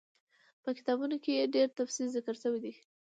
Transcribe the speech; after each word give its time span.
په 0.63 0.69
کتابونو 0.77 1.15
کي 1.23 1.31
ئي 1.37 1.45
ډير 1.55 1.67
تفصيل 1.79 2.07
ذکر 2.17 2.35
شوی 2.43 2.59
دی 2.63 2.73